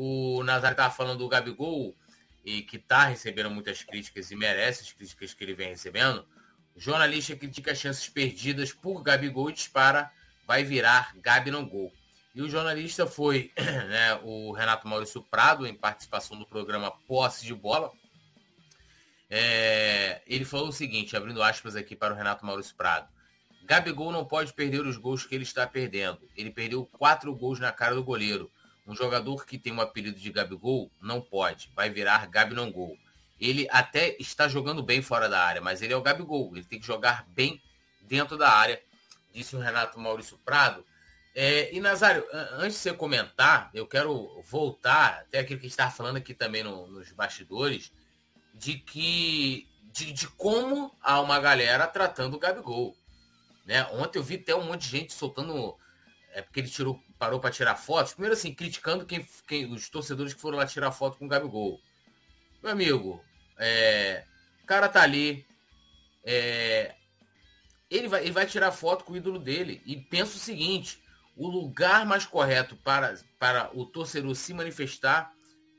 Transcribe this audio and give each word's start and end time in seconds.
o 0.00 0.44
Nazário 0.44 0.74
estava 0.74 0.94
falando 0.94 1.18
do 1.18 1.28
Gabigol 1.28 1.92
e 2.44 2.62
que 2.62 2.76
está 2.76 3.06
recebendo 3.06 3.50
muitas 3.50 3.82
críticas 3.82 4.30
e 4.30 4.36
merece 4.36 4.84
as 4.84 4.92
críticas 4.92 5.34
que 5.34 5.42
ele 5.42 5.54
vem 5.54 5.70
recebendo. 5.70 6.24
O 6.76 6.80
jornalista 6.80 7.34
critica 7.34 7.72
as 7.72 7.78
chances 7.78 8.08
perdidas 8.08 8.72
por 8.72 9.02
Gabigol 9.02 9.50
e 9.50 9.54
dispara, 9.54 10.08
vai 10.46 10.62
virar 10.62 11.16
Gabi 11.16 11.50
não 11.50 11.68
gol. 11.68 11.92
E 12.32 12.40
o 12.40 12.48
jornalista 12.48 13.08
foi 13.08 13.50
né, 13.58 14.20
o 14.22 14.52
Renato 14.52 14.86
Maurício 14.86 15.20
Prado, 15.20 15.66
em 15.66 15.74
participação 15.74 16.38
do 16.38 16.46
programa 16.46 16.92
Posse 17.08 17.44
de 17.44 17.52
Bola. 17.52 17.90
É, 19.28 20.22
ele 20.28 20.44
falou 20.44 20.68
o 20.68 20.72
seguinte, 20.72 21.16
abrindo 21.16 21.42
aspas 21.42 21.74
aqui 21.74 21.96
para 21.96 22.14
o 22.14 22.16
Renato 22.16 22.46
Maurício 22.46 22.76
Prado. 22.76 23.08
Gabigol 23.64 24.12
não 24.12 24.24
pode 24.24 24.52
perder 24.52 24.86
os 24.86 24.96
gols 24.96 25.26
que 25.26 25.34
ele 25.34 25.42
está 25.42 25.66
perdendo. 25.66 26.20
Ele 26.36 26.50
perdeu 26.50 26.86
quatro 26.86 27.34
gols 27.34 27.58
na 27.58 27.72
cara 27.72 27.96
do 27.96 28.04
goleiro. 28.04 28.48
Um 28.88 28.96
jogador 28.96 29.44
que 29.44 29.58
tem 29.58 29.72
o 29.72 29.76
um 29.76 29.80
apelido 29.82 30.18
de 30.18 30.32
Gabigol 30.32 30.90
não 31.00 31.20
pode. 31.20 31.70
Vai 31.76 31.90
virar 31.90 32.26
Gabi 32.26 32.54
não 32.54 32.72
gol. 32.72 32.96
Ele 33.38 33.68
até 33.70 34.16
está 34.18 34.48
jogando 34.48 34.82
bem 34.82 35.02
fora 35.02 35.28
da 35.28 35.44
área, 35.44 35.60
mas 35.60 35.82
ele 35.82 35.92
é 35.92 35.96
o 35.96 36.02
Gabigol. 36.02 36.56
Ele 36.56 36.64
tem 36.64 36.80
que 36.80 36.86
jogar 36.86 37.26
bem 37.28 37.62
dentro 38.00 38.38
da 38.38 38.50
área, 38.50 38.82
disse 39.32 39.54
o 39.54 39.60
Renato 39.60 40.00
Maurício 40.00 40.38
Prado. 40.38 40.84
É, 41.34 41.72
e 41.72 41.80
Nazário, 41.80 42.26
antes 42.32 42.78
de 42.78 42.82
você 42.82 42.92
comentar, 42.94 43.70
eu 43.74 43.86
quero 43.86 44.42
voltar 44.42 45.20
até 45.20 45.40
aquilo 45.40 45.60
que 45.60 45.66
a 45.66 45.68
gente 45.68 45.72
estava 45.72 45.90
falando 45.90 46.16
aqui 46.16 46.32
também 46.32 46.62
no, 46.62 46.86
nos 46.88 47.12
bastidores, 47.12 47.92
de 48.54 48.74
que 48.74 49.68
de, 49.92 50.12
de, 50.12 50.28
como 50.28 50.96
há 51.02 51.20
uma 51.20 51.38
galera 51.38 51.86
tratando 51.86 52.34
o 52.34 52.38
Gabigol. 52.38 52.96
Né? 53.66 53.84
Ontem 53.92 54.18
eu 54.18 54.22
vi 54.22 54.36
até 54.36 54.54
um 54.54 54.64
monte 54.64 54.82
de 54.82 54.98
gente 54.98 55.12
soltando. 55.12 55.76
É 56.32 56.42
porque 56.42 56.60
ele 56.60 56.68
tirou, 56.68 57.00
parou 57.18 57.40
para 57.40 57.50
tirar 57.50 57.74
fotos. 57.76 58.12
Primeiro 58.12 58.34
assim, 58.34 58.54
criticando 58.54 59.04
quem, 59.04 59.26
quem, 59.46 59.70
os 59.72 59.88
torcedores 59.88 60.32
que 60.32 60.40
foram 60.40 60.58
lá 60.58 60.66
tirar 60.66 60.92
foto 60.92 61.18
com 61.18 61.26
o 61.26 61.28
Gabigol. 61.28 61.80
Meu 62.62 62.72
amigo, 62.72 63.22
é, 63.58 64.24
o 64.62 64.66
cara 64.66 64.88
tá 64.88 65.02
ali. 65.02 65.46
É, 66.24 66.94
ele, 67.90 68.08
vai, 68.08 68.22
ele 68.22 68.32
vai 68.32 68.46
tirar 68.46 68.70
foto 68.72 69.04
com 69.04 69.12
o 69.12 69.16
ídolo 69.16 69.38
dele. 69.38 69.82
E 69.84 69.96
pensa 69.96 70.36
o 70.36 70.40
seguinte: 70.40 71.02
o 71.36 71.48
lugar 71.48 72.06
mais 72.06 72.24
correto 72.24 72.76
para, 72.76 73.18
para 73.38 73.70
o 73.76 73.84
torcedor 73.86 74.34
se 74.34 74.54
manifestar 74.54 75.32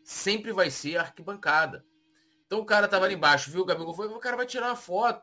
sempre 0.04 0.52
vai 0.52 0.70
ser 0.70 0.98
a 0.98 1.02
arquibancada. 1.02 1.86
Então 2.46 2.60
o 2.60 2.66
cara 2.66 2.88
tava 2.88 3.06
ali 3.06 3.14
embaixo, 3.14 3.52
viu 3.52 3.62
o 3.62 3.66
Gabigol? 3.66 3.94
Foi, 3.94 4.08
o 4.08 4.20
cara 4.20 4.36
vai 4.36 4.46
tirar 4.46 4.68
uma 4.68 4.76
foto. 4.76 5.22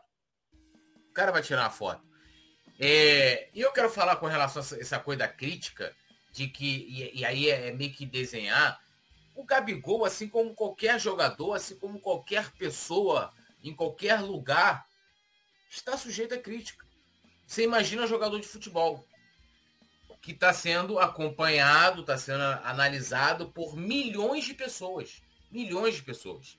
O 1.10 1.12
cara 1.12 1.32
vai 1.32 1.42
tirar 1.42 1.62
uma 1.62 1.70
foto. 1.70 2.06
É, 2.78 3.48
e 3.54 3.60
eu 3.60 3.72
quero 3.72 3.88
falar 3.88 4.16
com 4.16 4.26
relação 4.26 4.62
a 4.62 4.80
essa 4.80 4.98
coisa 4.98 5.20
da 5.20 5.28
crítica, 5.28 5.94
de 6.36 6.48
que, 6.48 6.66
e, 6.66 7.20
e 7.20 7.24
aí 7.24 7.48
é, 7.48 7.68
é 7.68 7.72
meio 7.72 7.90
que 7.90 8.04
desenhar, 8.04 8.78
o 9.34 9.42
Gabigol, 9.42 10.04
assim 10.04 10.28
como 10.28 10.54
qualquer 10.54 11.00
jogador, 11.00 11.54
assim 11.54 11.76
como 11.76 11.98
qualquer 11.98 12.50
pessoa, 12.52 13.32
em 13.64 13.74
qualquer 13.74 14.20
lugar, 14.20 14.86
está 15.70 15.96
sujeito 15.96 16.34
a 16.34 16.38
crítica. 16.38 16.84
Você 17.46 17.62
imagina 17.62 18.06
jogador 18.06 18.38
de 18.38 18.46
futebol 18.46 19.06
que 20.20 20.32
está 20.32 20.52
sendo 20.52 20.98
acompanhado, 20.98 22.02
está 22.02 22.18
sendo 22.18 22.42
analisado 22.42 23.50
por 23.50 23.74
milhões 23.74 24.44
de 24.44 24.52
pessoas. 24.52 25.22
Milhões 25.50 25.94
de 25.94 26.02
pessoas. 26.02 26.58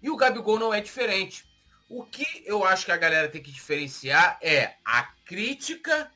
E 0.00 0.08
o 0.08 0.16
Gabigol 0.16 0.58
não 0.58 0.72
é 0.72 0.80
diferente. 0.80 1.44
O 1.90 2.04
que 2.04 2.24
eu 2.46 2.64
acho 2.64 2.86
que 2.86 2.92
a 2.92 2.96
galera 2.96 3.28
tem 3.28 3.42
que 3.42 3.50
diferenciar 3.50 4.38
é 4.40 4.76
a 4.82 5.02
crítica 5.26 6.10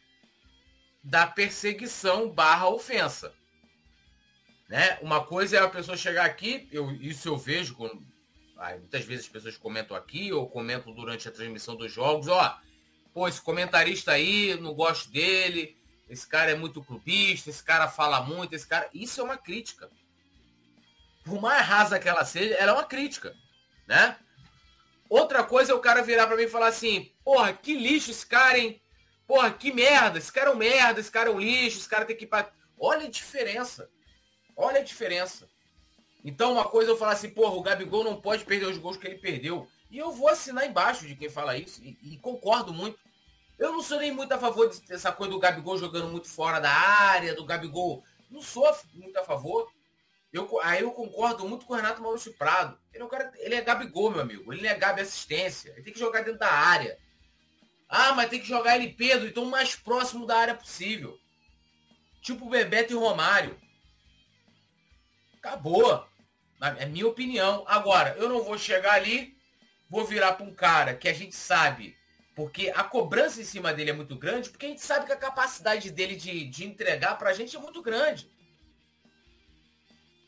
da 1.04 1.26
perseguição 1.26 2.30
barra 2.30 2.68
ofensa. 2.68 3.34
Né? 4.68 4.98
Uma 5.02 5.22
coisa 5.22 5.58
é 5.58 5.60
a 5.60 5.68
pessoa 5.68 5.96
chegar 5.96 6.24
aqui, 6.24 6.66
eu, 6.72 6.90
isso 6.92 7.28
eu 7.28 7.36
vejo, 7.36 7.74
quando, 7.74 8.02
muitas 8.78 9.04
vezes 9.04 9.26
as 9.26 9.30
pessoas 9.30 9.58
comentam 9.58 9.94
aqui 9.94 10.32
ou 10.32 10.48
comentam 10.48 10.94
durante 10.94 11.28
a 11.28 11.30
transmissão 11.30 11.76
dos 11.76 11.92
jogos, 11.92 12.28
ó, 12.28 12.58
pô, 13.12 13.28
esse 13.28 13.42
comentarista 13.42 14.12
aí, 14.12 14.58
não 14.58 14.72
gosto 14.72 15.10
dele, 15.10 15.76
esse 16.08 16.26
cara 16.26 16.50
é 16.50 16.56
muito 16.56 16.82
clubista, 16.82 17.50
esse 17.50 17.62
cara 17.62 17.86
fala 17.88 18.22
muito, 18.22 18.54
esse 18.54 18.66
cara. 18.66 18.88
Isso 18.92 19.20
é 19.20 19.24
uma 19.24 19.36
crítica. 19.36 19.90
Por 21.22 21.40
mais 21.40 21.64
rasa 21.66 21.98
que 21.98 22.08
ela 22.08 22.24
seja, 22.24 22.54
ela 22.54 22.72
é 22.72 22.74
uma 22.74 22.84
crítica. 22.84 23.34
Né? 23.86 24.16
Outra 25.08 25.44
coisa 25.44 25.72
é 25.72 25.74
o 25.74 25.80
cara 25.80 26.02
virar 26.02 26.26
para 26.26 26.36
mim 26.36 26.44
e 26.44 26.48
falar 26.48 26.68
assim, 26.68 27.12
porra, 27.22 27.52
que 27.52 27.74
lixo 27.74 28.10
esse 28.10 28.26
cara, 28.26 28.58
hein? 28.58 28.80
Porra, 29.26 29.50
que 29.50 29.72
merda, 29.72 30.18
esse 30.18 30.32
cara 30.32 30.50
é 30.50 30.52
um 30.52 30.56
merda, 30.56 31.00
esse 31.00 31.10
cara 31.10 31.30
é 31.30 31.32
um 31.32 31.40
lixo, 31.40 31.78
esse 31.78 31.88
cara 31.88 32.04
tem 32.04 32.16
que. 32.16 32.28
Olha 32.78 33.06
a 33.06 33.10
diferença. 33.10 33.90
Olha 34.56 34.80
a 34.80 34.84
diferença. 34.84 35.48
Então, 36.24 36.52
uma 36.52 36.64
coisa 36.64 36.90
eu 36.90 36.96
falar 36.96 37.12
assim, 37.12 37.30
porra, 37.30 37.54
o 37.54 37.62
Gabigol 37.62 38.04
não 38.04 38.20
pode 38.20 38.44
perder 38.44 38.66
os 38.66 38.78
gols 38.78 38.96
que 38.96 39.06
ele 39.06 39.18
perdeu. 39.18 39.68
E 39.90 39.98
eu 39.98 40.10
vou 40.10 40.28
assinar 40.28 40.66
embaixo 40.66 41.06
de 41.06 41.14
quem 41.14 41.28
fala 41.28 41.56
isso, 41.56 41.82
e, 41.82 41.98
e 42.02 42.18
concordo 42.18 42.72
muito. 42.72 42.98
Eu 43.58 43.72
não 43.72 43.82
sou 43.82 43.98
nem 43.98 44.10
muito 44.10 44.32
a 44.32 44.38
favor 44.38 44.68
dessa 44.88 45.12
coisa 45.12 45.32
do 45.32 45.38
Gabigol 45.38 45.78
jogando 45.78 46.08
muito 46.08 46.28
fora 46.28 46.58
da 46.58 46.70
área, 46.70 47.34
do 47.34 47.44
Gabigol. 47.44 48.02
Não 48.30 48.40
sou 48.42 48.68
muito 48.94 49.16
a 49.18 49.24
favor. 49.24 49.70
Eu, 50.32 50.48
aí 50.62 50.82
eu 50.82 50.90
concordo 50.90 51.48
muito 51.48 51.64
com 51.64 51.74
o 51.74 51.76
Renato 51.76 52.02
Maurício 52.02 52.32
Prado. 52.32 52.76
Ele 52.92 53.02
é, 53.02 53.06
um 53.06 53.08
cara, 53.08 53.32
ele 53.36 53.54
é 53.54 53.60
Gabigol, 53.60 54.10
meu 54.10 54.20
amigo. 54.20 54.52
Ele 54.52 54.66
é 54.66 54.74
Gabi 54.74 55.02
assistência. 55.02 55.70
Ele 55.70 55.82
tem 55.82 55.92
que 55.92 56.00
jogar 56.00 56.22
dentro 56.22 56.40
da 56.40 56.50
área. 56.50 56.98
Ah, 57.88 58.12
mas 58.14 58.28
tem 58.28 58.40
que 58.40 58.48
jogar 58.48 58.76
ele 58.76 58.92
Pedro, 58.92 59.28
então 59.28 59.44
o 59.44 59.50
mais 59.50 59.76
próximo 59.76 60.26
da 60.26 60.36
área 60.36 60.54
possível. 60.54 61.18
Tipo 62.22 62.48
Bebeto 62.48 62.92
e 62.92 62.96
Romário. 62.96 63.58
Acabou. 65.38 66.06
É 66.78 66.86
minha 66.86 67.06
opinião. 67.06 67.64
Agora, 67.66 68.16
eu 68.18 68.28
não 68.28 68.42
vou 68.42 68.56
chegar 68.56 68.94
ali, 68.94 69.36
vou 69.90 70.04
virar 70.04 70.32
para 70.32 70.46
um 70.46 70.54
cara 70.54 70.94
que 70.94 71.08
a 71.08 71.12
gente 71.12 71.36
sabe 71.36 71.96
porque 72.34 72.72
a 72.74 72.82
cobrança 72.82 73.40
em 73.40 73.44
cima 73.44 73.72
dele 73.72 73.90
é 73.90 73.94
muito 73.94 74.16
grande, 74.16 74.50
porque 74.50 74.66
a 74.66 74.68
gente 74.68 74.82
sabe 74.82 75.06
que 75.06 75.12
a 75.12 75.16
capacidade 75.16 75.90
dele 75.90 76.16
de, 76.16 76.44
de 76.46 76.64
entregar 76.64 77.16
para 77.16 77.30
a 77.30 77.32
gente 77.32 77.54
é 77.54 77.60
muito 77.60 77.80
grande. 77.80 78.28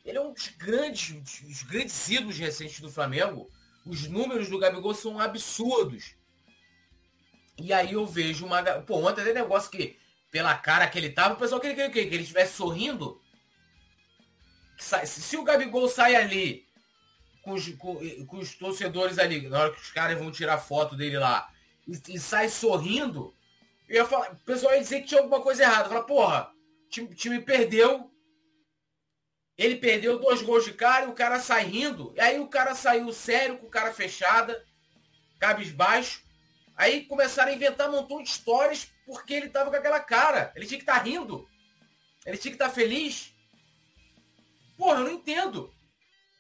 Ele 0.05 0.19
é 0.19 0.21
um 0.21 0.33
dos 0.33 0.49
grandes, 0.49 1.41
dos 1.41 1.65
grandes 1.65 2.09
ídolos 2.09 2.39
recentes 2.39 2.79
do 2.79 2.91
Flamengo. 2.91 3.51
Os 3.85 4.07
números 4.07 4.49
do 4.49 4.59
Gabigol 4.59 4.95
são 4.95 5.19
absurdos. 5.19 6.15
E 7.59 7.73
aí 7.73 7.93
eu 7.93 8.07
vejo 8.07 8.45
uma. 8.45 8.63
Pô, 8.83 9.07
ontem 9.07 9.25
tem 9.25 9.35
negócio 9.35 9.71
que, 9.71 9.99
pela 10.31 10.55
cara 10.57 10.87
que 10.89 10.99
ele 10.99 11.11
tava, 11.11 11.35
o 11.35 11.39
pessoal 11.39 11.61
queria 11.61 11.91
que, 11.91 12.07
que 12.07 12.15
ele 12.15 12.23
estivesse 12.23 12.55
sorrindo. 12.55 13.21
Se 14.79 15.37
o 15.37 15.45
Gabigol 15.45 15.89
sai 15.89 16.15
ali 16.15 16.67
com 17.43 17.53
os, 17.53 17.69
com, 17.77 18.27
com 18.27 18.39
os 18.39 18.55
torcedores 18.55 19.19
ali, 19.19 19.49
na 19.49 19.61
hora 19.61 19.73
que 19.73 19.81
os 19.81 19.91
caras 19.91 20.19
vão 20.19 20.31
tirar 20.31 20.59
foto 20.59 20.95
dele 20.95 21.19
lá, 21.19 21.51
e, 21.87 22.15
e 22.15 22.19
sai 22.19 22.49
sorrindo, 22.49 23.35
eu 23.89 23.97
ia 23.97 24.05
falar, 24.05 24.33
o 24.33 24.37
pessoal 24.37 24.75
ia 24.75 24.81
dizer 24.81 25.01
que 25.01 25.09
tinha 25.09 25.21
alguma 25.21 25.41
coisa 25.41 25.63
errada. 25.63 25.89
Fala, 25.89 26.05
porra, 26.05 26.53
o 26.85 26.89
time, 26.89 27.15
time 27.15 27.41
perdeu. 27.41 28.11
Ele 29.57 29.77
perdeu 29.77 30.19
dois 30.19 30.43
gols 30.43 30.65
de 30.65 30.75
cara 30.75 31.07
e 31.07 31.09
o 31.09 31.15
cara 31.15 31.41
sai 31.41 31.65
rindo. 31.65 32.13
E 32.17 32.21
aí 32.21 32.39
o 32.39 32.49
cara 32.49 32.75
saiu 32.75 33.11
sério, 33.13 33.57
com 33.59 33.67
o 33.67 33.71
cara 33.71 33.95
fechada, 33.95 34.63
cabisbaixo. 35.39 36.26
Aí 36.77 37.05
começaram 37.07 37.51
a 37.51 37.55
inventar 37.55 37.89
um 37.89 37.93
montão 37.93 38.23
de 38.23 38.29
histórias 38.29 38.91
porque 39.07 39.35
ele 39.35 39.49
tava 39.49 39.71
com 39.71 39.77
aquela 39.77 40.01
cara. 40.01 40.53
Ele 40.55 40.67
tinha 40.67 40.79
que 40.79 40.83
estar 40.83 40.99
tá 40.99 41.03
rindo. 41.03 41.49
Ele 42.25 42.37
tinha 42.37 42.51
que 42.51 42.57
estar 42.57 42.69
tá 42.69 42.75
feliz. 42.75 43.33
Porra, 44.77 45.01
eu 45.01 45.05
não 45.05 45.13
entendo. 45.13 45.73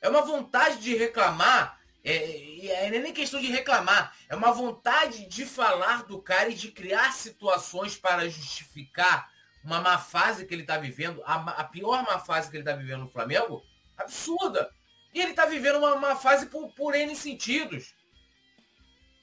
É 0.00 0.08
uma 0.08 0.22
vontade 0.22 0.78
de 0.78 0.94
reclamar 0.94 1.76
é, 2.06 2.66
é, 2.68 2.86
é 2.86 2.90
nem 3.00 3.12
questão 3.12 3.40
de 3.40 3.48
reclamar, 3.48 4.16
é 4.28 4.36
uma 4.36 4.52
vontade 4.52 5.26
de 5.26 5.44
falar 5.44 6.04
do 6.04 6.22
cara 6.22 6.50
e 6.50 6.54
de 6.54 6.70
criar 6.70 7.12
situações 7.12 7.96
para 7.96 8.28
justificar 8.28 9.28
uma 9.64 9.80
má 9.80 9.98
fase 9.98 10.46
que 10.46 10.54
ele 10.54 10.62
está 10.62 10.78
vivendo, 10.78 11.20
a, 11.26 11.34
a, 11.34 11.64
pior 11.64 12.04
má 12.04 12.20
fase 12.20 12.48
que 12.48 12.56
ele 12.56 12.62
está 12.62 12.76
vivendo 12.76 13.00
no 13.00 13.10
Flamengo, 13.10 13.60
absurda. 13.96 14.70
E 15.12 15.20
ele 15.20 15.30
está 15.30 15.46
vivendo 15.46 15.78
uma 15.78 15.96
má 15.96 16.14
fase 16.14 16.46
por, 16.46 16.72
por 16.74 16.94
N 16.94 17.16
sentidos. 17.16 17.92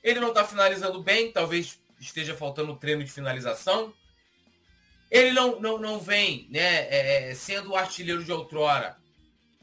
Ele 0.04 0.20
não 0.20 0.30
está 0.30 0.44
finalizando 0.44 1.02
bem, 1.02 1.32
talvez 1.32 1.80
esteja 2.00 2.36
faltando 2.36 2.76
treino 2.76 3.04
de 3.04 3.12
finalização. 3.12 3.94
Ele 5.10 5.32
não, 5.32 5.60
não, 5.60 5.78
não 5.78 6.00
vem 6.00 6.48
né, 6.50 6.88
é, 6.90 7.30
é 7.30 7.36
sendo 7.36 7.72
o 7.72 7.76
artilheiro 7.76 8.24
de 8.24 8.32
outrora, 8.32 8.98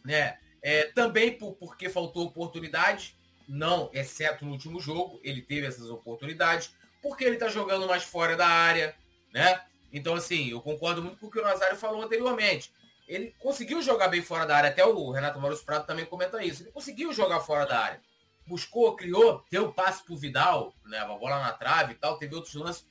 né? 0.04 0.38
É, 0.62 0.84
também 0.84 1.32
por, 1.36 1.54
porque 1.54 1.88
faltou 1.88 2.26
oportunidade, 2.26 3.16
não, 3.48 3.90
exceto 3.92 4.44
no 4.44 4.52
último 4.52 4.80
jogo, 4.80 5.20
ele 5.24 5.42
teve 5.42 5.66
essas 5.66 5.88
oportunidades, 5.88 6.72
porque 7.02 7.24
ele 7.24 7.34
está 7.34 7.48
jogando 7.48 7.86
mais 7.86 8.04
fora 8.04 8.36
da 8.36 8.46
área, 8.46 8.94
né? 9.32 9.60
Então, 9.92 10.14
assim, 10.14 10.50
eu 10.50 10.60
concordo 10.60 11.02
muito 11.02 11.18
com 11.18 11.26
o 11.26 11.30
que 11.30 11.40
o 11.40 11.42
Nazário 11.42 11.76
falou 11.76 12.02
anteriormente. 12.02 12.72
Ele 13.08 13.34
conseguiu 13.40 13.82
jogar 13.82 14.08
bem 14.08 14.22
fora 14.22 14.46
da 14.46 14.56
área, 14.56 14.70
até 14.70 14.84
o 14.84 15.10
Renato 15.10 15.40
Maurício 15.40 15.64
Prado 15.64 15.84
também 15.84 16.04
comenta 16.04 16.44
isso. 16.44 16.62
Ele 16.62 16.70
conseguiu 16.70 17.12
jogar 17.12 17.40
fora 17.40 17.66
da 17.66 17.78
área. 17.80 18.00
Buscou, 18.46 18.96
criou, 18.96 19.44
deu 19.50 19.72
passe 19.72 20.02
pro 20.04 20.16
Vidal, 20.16 20.74
né? 20.84 20.98
A 20.98 21.06
bola 21.06 21.40
na 21.40 21.52
trave 21.52 21.92
e 21.92 21.96
tal, 21.96 22.18
teve 22.18 22.34
outros 22.34 22.54
lances. 22.54 22.86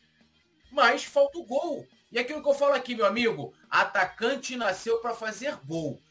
Mas 0.72 1.04
falta 1.04 1.38
o 1.38 1.46
gol. 1.46 1.88
E 2.12 2.18
aquilo 2.18 2.42
que 2.42 2.50
eu 2.50 2.54
falo 2.54 2.74
aqui, 2.74 2.96
meu 2.96 3.06
amigo, 3.06 3.54
atacante 3.70 4.56
nasceu 4.56 5.00
para 5.00 5.14
fazer 5.14 5.56
gol. 5.66 6.02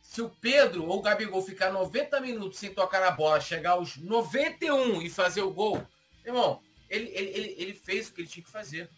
Se 0.00 0.22
o 0.22 0.30
Pedro 0.30 0.86
ou 0.86 0.98
o 0.98 1.02
Gabigol 1.02 1.42
ficar 1.42 1.70
90 1.70 2.20
minutos 2.20 2.58
sem 2.58 2.72
tocar 2.72 3.00
na 3.00 3.10
bola, 3.10 3.40
chegar 3.40 3.72
aos 3.72 3.96
91 3.96 5.02
e 5.02 5.10
fazer 5.10 5.42
o 5.42 5.52
gol, 5.52 5.84
irmão, 6.24 6.62
ele, 6.88 7.10
ele, 7.14 7.30
ele, 7.30 7.54
ele 7.58 7.74
fez 7.74 8.08
o 8.08 8.14
que 8.14 8.22
ele 8.22 8.28
tinha 8.28 8.44
que 8.44 8.50
fazer. 8.50 8.88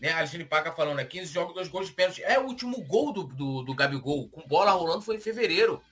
Né? 0.00 0.10
A 0.10 0.18
Aline 0.18 0.44
Paca 0.44 0.72
falando, 0.72 0.96
né? 0.96 1.04
15 1.04 1.32
jogos, 1.32 1.54
dois 1.54 1.68
gols 1.68 1.88
de 1.88 1.92
pênalti. 1.92 2.22
É 2.24 2.38
o 2.38 2.46
último 2.46 2.82
gol 2.82 3.12
do, 3.12 3.24
do, 3.24 3.62
do 3.62 3.74
Gabigol, 3.74 4.28
com 4.30 4.46
bola 4.48 4.72
rolando, 4.72 5.02
foi 5.02 5.16
em 5.16 5.20
fevereiro. 5.20 5.82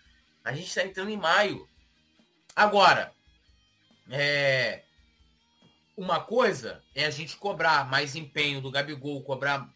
A 0.43 0.53
gente 0.53 0.69
está 0.69 0.83
entrando 0.83 1.11
em 1.11 1.17
maio. 1.17 1.69
Agora, 2.57 3.13
é, 4.11 4.83
uma 5.97 6.21
coisa 6.21 6.83
é 6.95 7.05
a 7.05 7.11
gente 7.11 7.37
cobrar 7.37 7.89
mais 7.91 8.15
empenho 8.15 8.61
do 8.61 8.71
Gabigol, 8.71 9.23
cobrar 9.23 9.69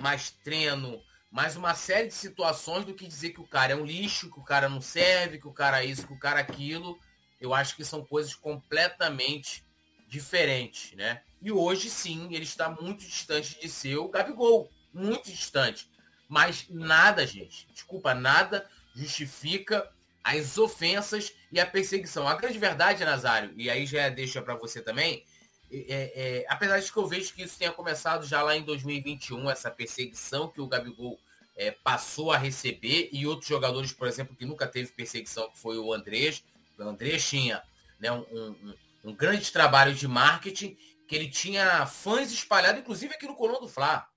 mais 0.00 0.30
treino, 0.30 1.02
mais 1.30 1.56
uma 1.56 1.74
série 1.74 2.08
de 2.08 2.14
situações 2.14 2.84
do 2.84 2.94
que 2.94 3.06
dizer 3.06 3.30
que 3.30 3.40
o 3.40 3.46
cara 3.46 3.72
é 3.72 3.76
um 3.76 3.84
lixo, 3.84 4.30
que 4.30 4.40
o 4.40 4.44
cara 4.44 4.68
não 4.68 4.80
serve, 4.80 5.38
que 5.38 5.48
o 5.48 5.52
cara 5.52 5.82
é 5.82 5.86
isso, 5.86 6.06
que 6.06 6.12
o 6.12 6.18
cara 6.18 6.40
é 6.40 6.42
aquilo. 6.42 6.98
Eu 7.40 7.54
acho 7.54 7.76
que 7.76 7.84
são 7.84 8.04
coisas 8.04 8.34
completamente 8.34 9.64
diferentes, 10.08 10.92
né? 10.96 11.22
E 11.40 11.52
hoje 11.52 11.88
sim, 11.88 12.28
ele 12.32 12.44
está 12.44 12.68
muito 12.68 13.04
distante 13.04 13.60
de 13.60 13.68
ser 13.68 13.96
o 13.96 14.08
Gabigol, 14.08 14.70
muito 14.92 15.30
distante. 15.30 15.88
Mas 16.28 16.66
nada, 16.68 17.26
gente, 17.26 17.68
desculpa, 17.72 18.14
nada 18.14 18.68
justifica 18.94 19.88
as 20.36 20.58
ofensas 20.58 21.32
e 21.50 21.58
a 21.58 21.66
perseguição. 21.66 22.28
A 22.28 22.34
grande 22.34 22.58
verdade, 22.58 23.04
Nazário, 23.04 23.52
e 23.56 23.70
aí 23.70 23.86
já 23.86 24.08
deixa 24.08 24.42
para 24.42 24.54
você 24.54 24.82
também, 24.82 25.24
é, 25.70 26.12
é, 26.14 26.46
apesar 26.48 26.80
de 26.80 26.90
que 26.90 26.96
eu 26.96 27.06
vejo 27.06 27.34
que 27.34 27.42
isso 27.42 27.58
tenha 27.58 27.72
começado 27.72 28.26
já 28.26 28.42
lá 28.42 28.56
em 28.56 28.62
2021, 28.62 29.50
essa 29.50 29.70
perseguição 29.70 30.48
que 30.48 30.60
o 30.60 30.66
Gabigol 30.66 31.18
é, 31.56 31.70
passou 31.70 32.32
a 32.32 32.38
receber 32.38 33.10
e 33.12 33.26
outros 33.26 33.48
jogadores, 33.48 33.92
por 33.92 34.06
exemplo, 34.06 34.36
que 34.36 34.46
nunca 34.46 34.66
teve 34.66 34.92
perseguição, 34.92 35.50
que 35.50 35.58
foi 35.58 35.76
o 35.76 35.92
Andrés. 35.92 36.42
O 36.78 36.82
Andrés 36.82 37.28
tinha 37.28 37.62
né, 37.98 38.10
um, 38.12 38.20
um, 38.30 38.74
um, 39.04 39.14
grande 39.14 39.50
trabalho 39.50 39.94
de 39.94 40.06
marketing, 40.06 40.76
que 41.06 41.16
ele 41.16 41.28
tinha 41.28 41.84
fãs 41.86 42.30
espalhados, 42.32 42.80
inclusive 42.80 43.14
aqui 43.14 43.26
no 43.26 43.34
Colombo 43.34 43.62
do 43.62 43.68
Fla. 43.68 44.08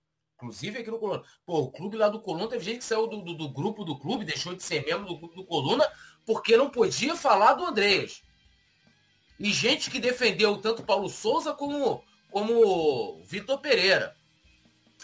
Inclusive 0.42 0.80
aqui 0.80 0.90
no 0.90 0.98
Coluna. 0.98 1.24
Pô, 1.46 1.60
o 1.60 1.72
clube 1.72 1.96
lá 1.96 2.10
do 2.10 2.20
Coluna 2.20 2.48
teve 2.48 2.66
gente 2.66 2.80
que 2.80 2.84
saiu 2.84 3.06
do, 3.06 3.22
do, 3.22 3.36
do 3.36 3.50
grupo 3.50 3.86
do 3.86 3.98
clube, 3.98 4.26
deixou 4.26 4.56
de 4.56 4.64
ser 4.64 4.84
membro 4.84 5.06
do 5.06 5.18
grupo 5.18 5.36
do 5.36 5.46
Coluna, 5.46 5.88
porque 6.26 6.58
não 6.58 6.72
podia 6.72 7.16
falar 7.16 7.54
do 7.54 7.66
Andrés. 7.66 8.24
E 9.40 9.54
gente 9.54 9.92
que 9.92 10.00
defendeu 10.00 10.58
tanto 10.58 10.84
Paulo 10.84 11.10
Souza 11.10 11.54
como, 11.54 12.04
como 12.32 13.24
Vitor 13.24 13.60
Pereira. 13.60 14.16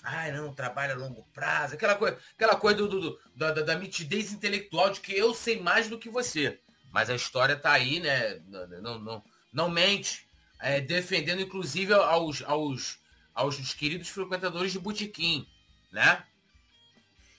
Ai, 0.03 0.31
não, 0.31 0.53
trabalho 0.53 0.93
a 0.93 0.97
longo 0.97 1.23
prazo. 1.33 1.75
Aquela 1.75 1.95
coisa, 1.95 2.17
aquela 2.33 2.55
coisa 2.55 2.77
do, 2.77 2.87
do, 2.87 3.19
da, 3.35 3.51
da, 3.51 3.75
mitidez 3.75 4.31
intelectual 4.31 4.89
de 4.89 5.01
que 5.01 5.15
eu 5.15 5.33
sei 5.33 5.59
mais 5.59 5.87
do 5.87 5.99
que 5.99 6.09
você. 6.09 6.59
Mas 6.91 7.09
a 7.09 7.15
história 7.15 7.55
tá 7.55 7.71
aí, 7.71 7.99
né? 7.99 8.39
Não, 8.81 8.99
não, 8.99 9.23
não 9.53 9.69
mente. 9.69 10.27
É, 10.59 10.81
defendendo, 10.81 11.41
inclusive, 11.41 11.93
aos, 11.93 12.41
aos, 12.43 12.99
aos 13.37 13.73
queridos 13.75 14.09
frequentadores 14.09 14.71
de 14.71 14.79
botequim, 14.79 15.47
né? 15.91 16.25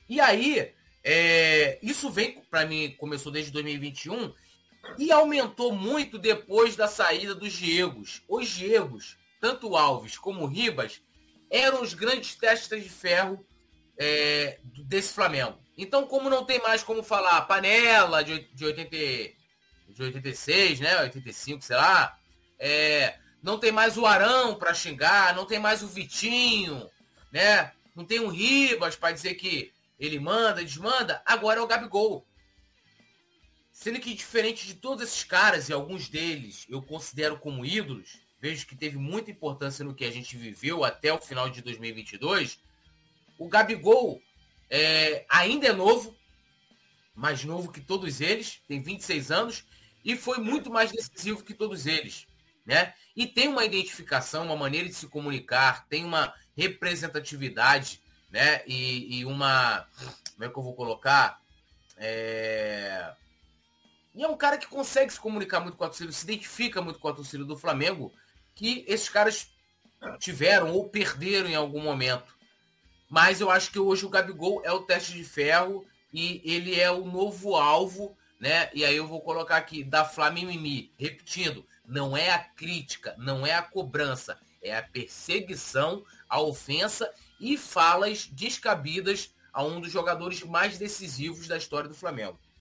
E 0.09 0.21
aí, 0.21 0.73
é, 1.03 1.79
isso 1.83 2.09
vem 2.09 2.41
para 2.49 2.65
mim, 2.65 2.95
começou 2.97 3.33
desde 3.33 3.51
2021 3.51 4.33
e 4.97 5.11
aumentou 5.11 5.73
muito 5.73 6.17
depois 6.17 6.77
da 6.77 6.87
saída 6.87 7.35
dos 7.35 7.53
Diegos. 7.53 8.23
Os 8.29 8.49
Diegos, 8.49 9.19
tanto 9.41 9.77
Alves 9.77 10.17
como 10.17 10.47
Ribas, 10.47 11.03
eram 11.51 11.83
os 11.83 11.95
grandes 11.95 12.37
testes 12.37 12.83
de 12.83 12.89
ferro 12.89 13.45
é, 13.99 14.61
desse 14.85 15.13
Flamengo. 15.13 15.59
Então, 15.77 16.07
como 16.07 16.31
não 16.31 16.45
tem 16.45 16.61
mais 16.63 16.85
como 16.85 17.03
falar 17.03 17.43
panela 17.43 18.23
de, 18.23 18.49
de, 18.55 18.65
80, 18.65 18.97
de 19.89 20.03
86, 20.03 20.81
né? 20.81 21.01
85, 21.03 21.65
sei 21.65 21.77
lá. 21.77 22.17
É, 22.57 23.19
não 23.43 23.59
tem 23.59 23.73
mais 23.73 23.97
o 23.97 24.07
Arão 24.07 24.55
para 24.55 24.75
xingar, 24.75 25.35
não 25.35 25.47
tem 25.47 25.59
mais 25.59 25.83
o 25.83 25.89
Vitinho, 25.89 26.89
né? 27.33 27.73
Não 27.95 28.05
tem 28.05 28.21
o 28.21 28.29
Ribas 28.29 28.97
para 28.97 29.13
dizer 29.13 29.35
que 29.35 29.73
ele 29.99 30.19
manda, 30.19 30.65
desmanda. 30.65 31.23
Agora 31.27 31.61
é 31.61 31.63
o 31.63 31.67
Gabigol. 31.67 32.25
Sendo 33.73 34.01
que, 34.01 34.15
diferente 34.15 34.67
de 34.67 34.75
todos 34.75 35.05
esses 35.05 35.25
caras, 35.25 35.69
e 35.69 35.73
alguns 35.73 36.09
deles 36.09 36.67
eu 36.69 36.83
considero 36.83 37.39
como 37.39 37.65
ídolos, 37.65 38.21
vejo 38.41 38.67
que 38.67 38.77
teve 38.77 38.97
muita 38.97 39.31
importância 39.31 39.85
no 39.85 39.95
que 39.95 40.05
a 40.05 40.11
gente 40.11 40.37
viveu 40.37 40.85
até 40.85 41.13
o 41.13 41.21
final 41.21 41.49
de 41.49 41.63
2022, 41.63 42.61
o 43.39 43.49
Gabigol 43.49 44.21
é, 44.71 45.25
ainda 45.29 45.69
é 45.69 45.73
novo, 45.73 46.17
mais 47.15 47.45
novo 47.45 47.73
que 47.73 47.81
todos 47.81 48.21
eles, 48.21 48.61
tem 48.69 48.81
26 48.81 49.31
anos, 49.31 49.65
e 50.05 50.17
foi 50.17 50.39
muito 50.39 50.71
mais 50.71 50.93
decisivo 50.93 51.43
que 51.43 51.55
todos 51.55 51.87
eles. 51.87 52.28
Né? 52.69 52.95
E 53.17 53.27
tem 53.27 53.49
uma 53.49 53.65
identificação, 53.65 54.45
uma 54.45 54.57
maneira 54.57 54.87
de 54.87 54.95
se 54.95 55.09
comunicar, 55.09 55.89
tem 55.89 56.05
uma 56.05 56.33
representatividade, 56.57 58.01
né? 58.31 58.63
E, 58.65 59.19
e 59.19 59.25
uma. 59.25 59.89
Como 60.35 60.45
é 60.45 60.49
que 60.49 60.57
eu 60.57 60.63
vou 60.63 60.75
colocar? 60.75 61.41
É 61.97 63.11
e 64.19 64.25
é 64.25 64.29
um 64.29 64.37
cara 64.37 64.59
que 64.59 64.67
consegue 64.67 65.13
se 65.13 65.21
comunicar 65.21 65.61
muito 65.61 65.77
com 65.77 65.85
a 65.85 65.87
torcida, 65.87 66.11
se 66.11 66.25
identifica 66.25 66.83
muito 66.83 66.99
com 66.99 67.07
a 67.07 67.15
torcida 67.15 67.45
do 67.45 67.57
Flamengo, 67.57 68.13
que 68.53 68.85
esses 68.89 69.09
caras 69.09 69.49
tiveram 70.19 70.73
ou 70.73 70.89
perderam 70.89 71.49
em 71.49 71.55
algum 71.55 71.81
momento. 71.81 72.37
Mas 73.09 73.41
eu 73.41 73.49
acho 73.49 73.71
que 73.71 73.79
hoje 73.79 74.05
o 74.05 74.09
Gabigol 74.09 74.61
é 74.65 74.73
o 74.73 74.83
teste 74.83 75.13
de 75.13 75.23
ferro 75.23 75.87
e 76.13 76.43
ele 76.45 76.81
é 76.81 76.91
o 76.91 77.05
novo 77.05 77.55
alvo, 77.55 78.17
né? 78.39 78.71
E 78.73 78.85
aí 78.85 78.97
eu 78.97 79.07
vou 79.07 79.21
colocar 79.21 79.57
aqui 79.57 79.83
da 79.83 80.05
Flamimimi, 80.05 80.93
repetindo, 80.99 81.67
não 81.87 82.17
é 82.17 82.31
a 82.31 82.39
crítica, 82.39 83.15
não 83.19 83.47
é 83.47 83.55
a 83.55 83.63
cobrança, 83.63 84.39
é 84.63 84.77
a 84.77 84.83
perseguição, 84.83 86.05
a 86.29 86.41
ofensa 86.41 87.11
e 87.41 87.57
falas 87.57 88.27
descabidas 88.27 89.35
a 89.53 89.65
um 89.65 89.81
dos 89.81 89.91
jogadores 89.91 90.43
mais 90.43 90.79
decisivos 90.79 91.49
da 91.49 91.57
história 91.57 91.89
do 91.89 91.95
Flamengo. 91.95 92.39